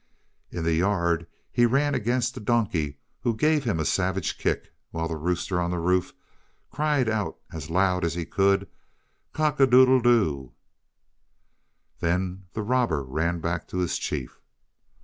[0.49, 5.07] In the yard he ran against the donkey, who gave him a savage kick, while
[5.07, 6.11] the rooster on the roof
[6.71, 8.67] cried out as loud as he could,
[9.31, 10.53] "Cock a doodle doo."
[11.99, 14.41] Then the robber ran back to his chief.